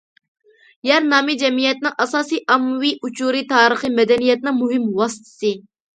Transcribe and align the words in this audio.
يەر 0.87 1.03
نامى 1.09 1.35
جەمئىيەتنىڭ 1.41 1.93
ئاساسىي 2.05 2.41
ئاممىۋى 2.55 2.91
ئۇچۇرى، 3.09 3.45
تارىخىي 3.53 3.95
مەدەنىيەتنىڭ 4.01 4.59
مۇھىم 4.63 4.89
ۋاسىتىسى. 5.03 5.53